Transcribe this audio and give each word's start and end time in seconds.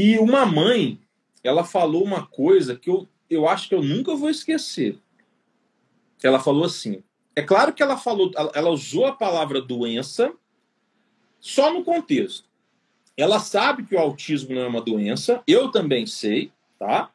E 0.00 0.16
uma 0.16 0.46
mãe, 0.46 0.96
ela 1.42 1.64
falou 1.64 2.04
uma 2.04 2.24
coisa 2.24 2.76
que 2.76 2.88
eu, 2.88 3.08
eu 3.28 3.48
acho 3.48 3.68
que 3.68 3.74
eu 3.74 3.82
nunca 3.82 4.14
vou 4.14 4.30
esquecer. 4.30 4.96
Ela 6.22 6.38
falou 6.38 6.62
assim: 6.62 7.02
é 7.34 7.42
claro 7.42 7.72
que 7.72 7.82
ela 7.82 7.96
falou, 7.96 8.30
ela 8.54 8.70
usou 8.70 9.06
a 9.06 9.12
palavra 9.12 9.60
doença 9.60 10.32
só 11.40 11.72
no 11.72 11.82
contexto. 11.82 12.48
Ela 13.16 13.40
sabe 13.40 13.86
que 13.86 13.96
o 13.96 13.98
autismo 13.98 14.54
não 14.54 14.62
é 14.62 14.68
uma 14.68 14.80
doença, 14.80 15.42
eu 15.48 15.68
também 15.72 16.06
sei, 16.06 16.52
tá? 16.78 17.10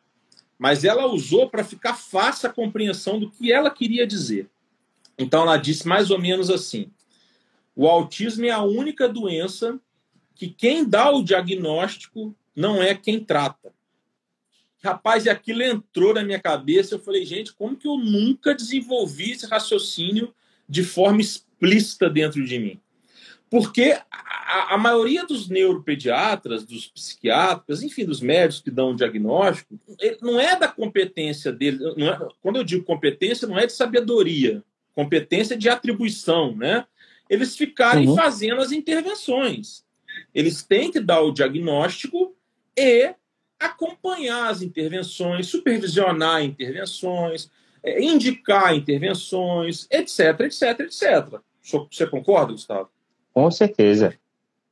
Mas 0.60 0.84
ela 0.84 1.06
usou 1.08 1.50
para 1.50 1.64
ficar 1.64 1.94
fácil 1.94 2.50
a 2.50 2.54
compreensão 2.54 3.18
do 3.18 3.32
que 3.32 3.50
ela 3.50 3.72
queria 3.72 4.06
dizer. 4.06 4.50
Então 5.18 5.44
ela 5.44 5.56
disse 5.56 5.88
mais 5.88 6.12
ou 6.12 6.20
menos 6.20 6.50
assim: 6.50 6.92
o 7.78 7.88
autismo 7.88 8.44
é 8.44 8.52
a 8.52 8.62
única 8.62 9.08
doença 9.08 9.80
que 10.36 10.50
quem 10.50 10.84
dá 10.84 11.10
o 11.10 11.24
diagnóstico 11.24 12.36
não 12.56 12.82
é 12.82 12.94
quem 12.94 13.20
trata. 13.20 13.74
Rapaz, 14.84 15.26
e 15.26 15.30
aquilo 15.30 15.64
entrou 15.64 16.14
na 16.14 16.24
minha 16.24 16.40
cabeça. 16.40 16.96
Eu 16.96 17.00
falei, 17.00 17.26
gente, 17.26 17.54
como 17.54 17.76
que 17.76 17.88
eu 17.88 17.98
nunca 17.98 18.54
desenvolvi 18.54 19.32
esse 19.32 19.46
raciocínio 19.46 20.34
de 20.68 20.84
forma 20.84 21.22
explícita 21.22 22.10
dentro 22.10 22.44
de 22.46 22.60
mim? 22.60 22.80
Porque 23.50 23.98
a, 24.12 24.74
a 24.74 24.78
maioria 24.78 25.26
dos 25.26 25.48
neuropediatras, 25.48 26.66
dos 26.66 26.88
psiquiatras, 26.88 27.82
enfim, 27.82 28.04
dos 28.04 28.20
médicos 28.20 28.62
que 28.62 28.72
dão 28.72 28.92
o 28.92 28.96
diagnóstico, 28.96 29.80
não 30.22 30.40
é 30.40 30.58
da 30.58 30.68
competência 30.68 31.52
dele. 31.52 31.80
É, 31.98 32.28
quando 32.42 32.58
eu 32.58 32.64
digo 32.64 32.84
competência, 32.84 33.48
não 33.48 33.58
é 33.58 33.66
de 33.66 33.74
sabedoria, 33.74 34.64
competência 34.94 35.56
de 35.56 35.70
atribuição, 35.70 36.56
né? 36.56 36.86
Eles 37.30 37.56
ficarem 37.56 38.10
uhum. 38.10 38.16
fazendo 38.16 38.60
as 38.60 38.72
intervenções. 38.72 39.86
Eles 40.34 40.64
têm 40.64 40.92
que 40.92 41.00
dar 41.00 41.22
o 41.22 41.32
diagnóstico 41.32 42.33
e 42.78 43.14
acompanhar 43.60 44.50
as 44.50 44.62
intervenções, 44.62 45.48
supervisionar 45.48 46.44
intervenções, 46.44 47.50
é, 47.84 48.02
indicar 48.04 48.76
intervenções, 48.76 49.88
etc, 49.90 50.42
etc, 50.42 50.80
etc. 50.82 51.40
Você 51.90 52.06
concorda, 52.08 52.52
Gustavo? 52.52 52.90
Com 53.34 53.50
certeza. 53.50 54.14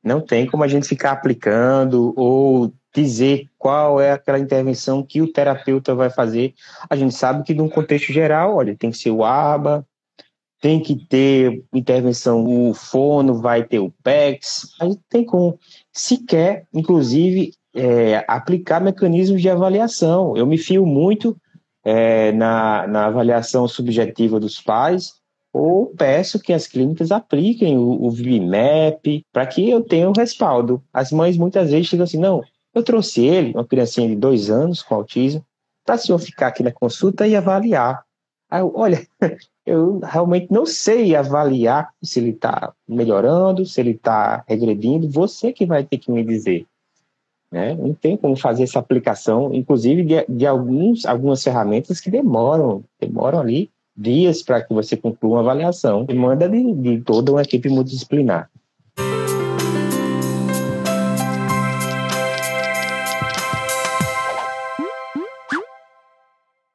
Não 0.04 0.20
tem 0.20 0.46
como 0.46 0.64
a 0.64 0.68
gente 0.68 0.88
ficar 0.88 1.12
aplicando 1.12 2.14
ou 2.18 2.74
dizer 2.94 3.48
qual 3.58 4.02
é 4.02 4.12
aquela 4.12 4.40
intervenção 4.40 5.04
que 5.04 5.22
o 5.22 5.32
terapeuta 5.32 5.96
vai 5.96 6.10
fazer. 6.10 6.54
A 6.90 6.96
gente 6.96 7.14
sabe 7.14 7.44
que, 7.44 7.54
num 7.54 7.70
contexto 7.70 8.12
geral, 8.12 8.56
olha, 8.56 8.76
tem 8.76 8.92
que 8.92 8.98
ser 8.98 9.12
o 9.12 9.24
ABA, 9.24 9.86
tem 10.60 10.80
que 10.80 10.96
ter 10.96 11.64
intervenção, 11.74 12.46
o 12.46 12.74
fono 12.74 13.42
vai 13.42 13.64
ter 13.64 13.80
o 13.80 13.92
PEX, 14.04 14.76
a 14.80 14.86
gente 14.86 15.02
tem 15.10 15.26
como 15.26 15.58
sequer, 15.92 16.68
inclusive, 16.74 17.54
é, 17.74 18.24
aplicar 18.28 18.82
mecanismos 18.82 19.42
de 19.42 19.50
avaliação. 19.50 20.36
Eu 20.36 20.46
me 20.46 20.58
fio 20.58 20.86
muito 20.86 21.38
é, 21.84 22.32
na, 22.32 22.88
na 22.88 23.06
avaliação 23.08 23.68
subjetiva 23.68 24.40
dos 24.40 24.62
pais, 24.62 25.14
ou 25.54 25.88
peço 25.88 26.40
que 26.40 26.54
as 26.54 26.68
clínicas 26.68 27.12
apliquem 27.12 27.78
o, 27.78 28.04
o 28.04 28.10
VMAP 28.10 29.26
para 29.32 29.46
que 29.46 29.70
eu 29.70 29.82
tenha 29.82 30.10
o 30.10 30.14
respaldo. 30.14 30.82
As 30.94 31.12
mães 31.12 31.38
muitas 31.38 31.72
vezes 31.72 31.90
ficam 31.90 32.04
assim, 32.04 32.18
não, 32.18 32.42
eu 32.74 32.84
trouxe 32.84 33.26
ele, 33.26 33.52
uma 33.54 33.66
criancinha 33.66 34.08
de 34.08 34.16
dois 34.16 34.50
anos 34.50 34.82
com 34.82 34.96
autismo, 34.96 35.46
para 35.86 35.96
o 35.96 35.98
senhor 35.98 36.20
ficar 36.20 36.48
aqui 36.48 36.64
na 36.64 36.72
consulta 36.72 37.28
e 37.28 37.36
avaliar. 37.36 38.04
Aí 38.50 38.62
eu, 38.62 38.72
olha, 38.76 39.06
eu 39.66 40.00
realmente 40.00 40.48
não 40.52 40.66
sei 40.66 41.16
avaliar 41.16 41.90
se 42.02 42.20
ele 42.20 42.32
está 42.32 42.74
melhorando, 42.88 43.66
se 43.66 43.82
ele 43.82 43.92
está 43.92 44.44
regredindo, 44.48 45.10
você 45.10 45.52
que 45.52 45.66
vai 45.66 45.84
ter 45.84 45.98
que 45.98 46.12
me 46.12 46.24
dizer. 46.24 46.66
Né? 47.52 47.76
Não 47.76 47.94
tem 47.94 48.16
como 48.16 48.36
fazer 48.36 48.64
essa 48.64 48.80
aplicação, 48.80 49.54
inclusive 49.54 50.04
de, 50.04 50.26
de 50.30 50.46
alguns, 50.48 51.06
algumas 51.06 51.44
ferramentas 51.44 52.00
que 52.00 52.10
demoram, 52.10 52.84
demoram 53.00 53.40
ali 53.40 53.70
dias 53.96 54.42
para 54.42 54.62
que 54.62 54.74
você 54.74 54.96
conclua 54.96 55.34
uma 55.34 55.42
avaliação. 55.42 56.06
Demanda 56.06 56.48
de, 56.48 56.74
de 56.74 57.02
toda 57.02 57.32
uma 57.32 57.42
equipe 57.42 57.70
multidisciplinar. 57.70 58.50